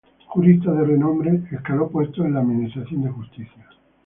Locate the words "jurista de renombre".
0.29-1.43